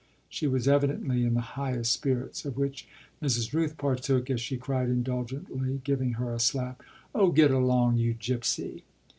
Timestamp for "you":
7.97-8.15